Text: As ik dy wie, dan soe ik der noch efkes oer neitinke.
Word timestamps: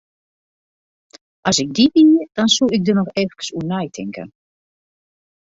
As 1.47 1.57
ik 1.63 1.69
dy 1.75 1.85
wie, 1.93 2.21
dan 2.35 2.49
soe 2.55 2.73
ik 2.75 2.81
der 2.85 2.95
noch 2.99 3.13
efkes 3.23 3.49
oer 3.55 3.65
neitinke. 3.71 4.23